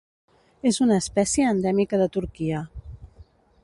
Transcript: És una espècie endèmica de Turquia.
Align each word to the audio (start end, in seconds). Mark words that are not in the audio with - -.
És 0.69 0.79
una 0.85 0.97
espècie 1.03 1.51
endèmica 1.57 2.03
de 2.03 2.11
Turquia. 2.17 2.67